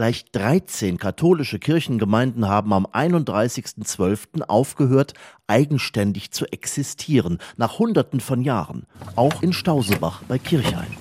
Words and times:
Gleich 0.00 0.24
13 0.32 0.96
katholische 0.96 1.58
Kirchengemeinden 1.58 2.48
haben 2.48 2.72
am 2.72 2.86
31.12. 2.86 4.44
aufgehört, 4.44 5.12
eigenständig 5.46 6.30
zu 6.30 6.46
existieren, 6.50 7.36
nach 7.58 7.78
Hunderten 7.78 8.20
von 8.20 8.40
Jahren. 8.40 8.86
Auch 9.14 9.42
in 9.42 9.52
Stausebach 9.52 10.22
bei 10.26 10.38
Kirchhain. 10.38 10.96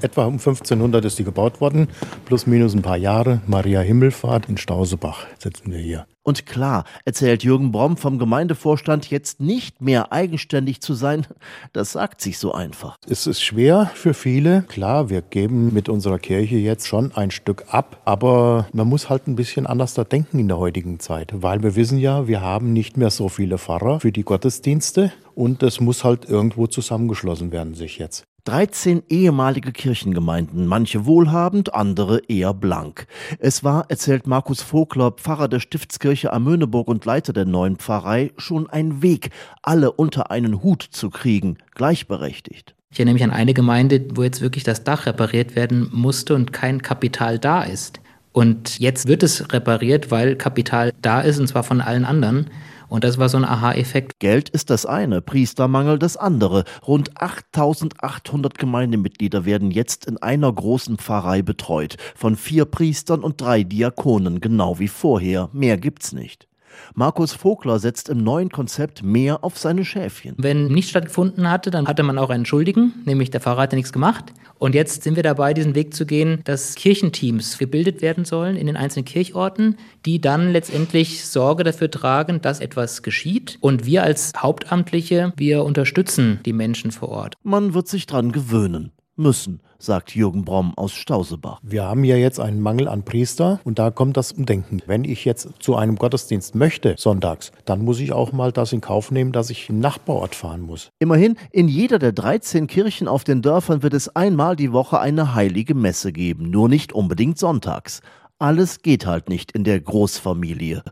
Etwa 0.00 0.24
um 0.26 0.34
1500 0.34 1.04
ist 1.04 1.18
die 1.18 1.24
gebaut 1.24 1.60
worden, 1.60 1.88
plus 2.24 2.46
minus 2.46 2.74
ein 2.74 2.82
paar 2.82 2.96
Jahre. 2.96 3.40
Maria 3.46 3.80
Himmelfahrt 3.80 4.48
in 4.48 4.56
Stausebach 4.56 5.26
sitzen 5.38 5.70
wir 5.70 5.78
hier. 5.78 6.06
Und 6.26 6.46
klar, 6.46 6.84
erzählt 7.04 7.44
Jürgen 7.44 7.70
Bromm 7.70 7.98
vom 7.98 8.18
Gemeindevorstand, 8.18 9.10
jetzt 9.10 9.40
nicht 9.40 9.82
mehr 9.82 10.10
eigenständig 10.10 10.80
zu 10.80 10.94
sein, 10.94 11.26
das 11.74 11.92
sagt 11.92 12.22
sich 12.22 12.38
so 12.38 12.52
einfach. 12.54 12.96
Es 13.06 13.26
ist 13.26 13.42
schwer 13.42 13.90
für 13.94 14.14
viele. 14.14 14.62
Klar, 14.62 15.10
wir 15.10 15.20
geben 15.20 15.74
mit 15.74 15.90
unserer 15.90 16.18
Kirche 16.18 16.56
jetzt 16.56 16.88
schon 16.88 17.12
ein 17.14 17.30
Stück 17.30 17.66
ab, 17.68 18.00
aber 18.06 18.68
man 18.72 18.88
muss 18.88 19.10
halt 19.10 19.28
ein 19.28 19.36
bisschen 19.36 19.66
anders 19.66 19.92
da 19.92 20.04
denken 20.04 20.38
in 20.38 20.48
der 20.48 20.58
heutigen 20.58 20.98
Zeit, 20.98 21.30
weil 21.34 21.62
wir 21.62 21.76
wissen 21.76 21.98
ja, 21.98 22.26
wir 22.26 22.40
haben 22.40 22.72
nicht 22.72 22.96
mehr 22.96 23.10
so 23.10 23.28
viele 23.28 23.58
Pfarrer 23.58 24.00
für 24.00 24.12
die 24.12 24.24
Gottesdienste 24.24 25.12
und 25.34 25.62
das 25.62 25.78
muss 25.80 26.04
halt 26.04 26.24
irgendwo 26.24 26.66
zusammengeschlossen 26.66 27.52
werden 27.52 27.74
sich 27.74 27.98
jetzt. 27.98 28.24
13 28.44 29.04
ehemalige 29.08 29.72
Kirchengemeinden, 29.72 30.66
manche 30.66 31.06
wohlhabend, 31.06 31.74
andere 31.74 32.20
eher 32.28 32.52
blank. 32.52 33.06
Es 33.38 33.64
war, 33.64 33.86
erzählt 33.88 34.26
Markus 34.26 34.60
Vogler, 34.60 35.12
Pfarrer 35.12 35.48
der 35.48 35.60
Stiftskirche 35.60 36.30
Amöneburg 36.30 36.88
und 36.88 37.06
Leiter 37.06 37.32
der 37.32 37.46
neuen 37.46 37.76
Pfarrei, 37.76 38.32
schon 38.36 38.68
ein 38.68 39.00
Weg, 39.00 39.30
alle 39.62 39.92
unter 39.92 40.30
einen 40.30 40.62
Hut 40.62 40.82
zu 40.82 41.08
kriegen, 41.08 41.56
gleichberechtigt. 41.74 42.74
Ich 42.90 42.98
erinnere 42.98 43.14
mich 43.14 43.24
an 43.24 43.30
eine 43.30 43.54
Gemeinde, 43.54 44.04
wo 44.14 44.22
jetzt 44.22 44.42
wirklich 44.42 44.62
das 44.62 44.84
Dach 44.84 45.06
repariert 45.06 45.56
werden 45.56 45.88
musste 45.90 46.34
und 46.34 46.52
kein 46.52 46.82
Kapital 46.82 47.38
da 47.38 47.62
ist. 47.62 48.00
Und 48.32 48.78
jetzt 48.78 49.08
wird 49.08 49.22
es 49.22 49.52
repariert, 49.52 50.10
weil 50.10 50.36
Kapital 50.36 50.92
da 51.00 51.22
ist, 51.22 51.38
und 51.38 51.46
zwar 51.46 51.62
von 51.62 51.80
allen 51.80 52.04
anderen. 52.04 52.50
Und 52.88 53.04
das 53.04 53.18
war 53.18 53.28
so 53.28 53.36
ein 53.36 53.44
Aha-Effekt. 53.44 54.20
Geld 54.20 54.48
ist 54.48 54.70
das 54.70 54.86
eine, 54.86 55.20
Priestermangel 55.20 55.98
das 55.98 56.16
andere. 56.16 56.64
Rund 56.86 57.20
8800 57.20 58.58
Gemeindemitglieder 58.58 59.44
werden 59.44 59.70
jetzt 59.70 60.06
in 60.06 60.18
einer 60.18 60.52
großen 60.52 60.98
Pfarrei 60.98 61.42
betreut. 61.42 61.96
Von 62.14 62.36
vier 62.36 62.64
Priestern 62.64 63.22
und 63.22 63.40
drei 63.40 63.62
Diakonen, 63.62 64.40
genau 64.40 64.78
wie 64.78 64.88
vorher. 64.88 65.48
Mehr 65.52 65.76
gibt's 65.76 66.12
nicht. 66.12 66.48
Markus 66.94 67.32
Vogler 67.32 67.78
setzt 67.78 68.08
im 68.08 68.22
neuen 68.22 68.50
Konzept 68.50 69.02
mehr 69.02 69.44
auf 69.44 69.58
seine 69.58 69.84
Schäfchen. 69.84 70.34
Wenn 70.38 70.66
nicht 70.68 70.90
stattgefunden 70.90 71.50
hatte, 71.50 71.70
dann 71.70 71.86
hatte 71.86 72.02
man 72.02 72.18
auch 72.18 72.30
einen 72.30 72.46
Schuldigen, 72.46 72.94
nämlich 73.04 73.30
der 73.30 73.40
Pfarrer 73.40 73.62
hatte 73.62 73.76
nichts 73.76 73.92
gemacht. 73.92 74.32
Und 74.58 74.74
jetzt 74.74 75.02
sind 75.02 75.16
wir 75.16 75.22
dabei, 75.22 75.52
diesen 75.52 75.74
Weg 75.74 75.94
zu 75.94 76.06
gehen, 76.06 76.40
dass 76.44 76.74
Kirchenteams 76.74 77.58
gebildet 77.58 78.02
werden 78.02 78.24
sollen 78.24 78.56
in 78.56 78.66
den 78.66 78.76
einzelnen 78.76 79.04
Kirchorten, 79.04 79.76
die 80.06 80.20
dann 80.20 80.52
letztendlich 80.52 81.26
Sorge 81.26 81.64
dafür 81.64 81.90
tragen, 81.90 82.40
dass 82.40 82.60
etwas 82.60 83.02
geschieht. 83.02 83.58
Und 83.60 83.84
wir 83.84 84.02
als 84.04 84.32
Hauptamtliche, 84.36 85.32
wir 85.36 85.64
unterstützen 85.64 86.40
die 86.46 86.52
Menschen 86.52 86.92
vor 86.92 87.08
Ort. 87.08 87.34
Man 87.42 87.74
wird 87.74 87.88
sich 87.88 88.06
dran 88.06 88.32
gewöhnen 88.32 88.92
müssen, 89.16 89.60
sagt 89.78 90.14
Jürgen 90.14 90.44
Bromm 90.44 90.72
aus 90.76 90.92
Stausebach. 90.92 91.60
Wir 91.62 91.84
haben 91.84 92.04
ja 92.04 92.16
jetzt 92.16 92.40
einen 92.40 92.60
Mangel 92.60 92.88
an 92.88 93.04
Priester 93.04 93.60
und 93.64 93.78
da 93.78 93.90
kommt 93.90 94.16
das 94.16 94.32
Umdenken. 94.32 94.80
Wenn 94.86 95.04
ich 95.04 95.24
jetzt 95.24 95.48
zu 95.58 95.76
einem 95.76 95.96
Gottesdienst 95.96 96.54
möchte, 96.54 96.94
sonntags, 96.98 97.50
dann 97.64 97.84
muss 97.84 98.00
ich 98.00 98.12
auch 98.12 98.32
mal 98.32 98.52
das 98.52 98.72
in 98.72 98.80
Kauf 98.80 99.10
nehmen, 99.10 99.32
dass 99.32 99.50
ich 99.50 99.68
im 99.68 99.80
Nachbarort 99.80 100.34
fahren 100.34 100.60
muss. 100.60 100.90
Immerhin, 100.98 101.36
in 101.50 101.68
jeder 101.68 101.98
der 101.98 102.12
13 102.12 102.66
Kirchen 102.66 103.08
auf 103.08 103.24
den 103.24 103.42
Dörfern 103.42 103.82
wird 103.82 103.94
es 103.94 104.14
einmal 104.14 104.54
die 104.54 104.72
Woche 104.72 105.00
eine 105.00 105.34
heilige 105.34 105.74
Messe 105.74 106.12
geben, 106.12 106.50
nur 106.50 106.68
nicht 106.68 106.92
unbedingt 106.92 107.38
sonntags. 107.38 108.00
Alles 108.38 108.82
geht 108.82 109.06
halt 109.06 109.28
nicht 109.28 109.52
in 109.52 109.64
der 109.64 109.80
Großfamilie. 109.80 110.84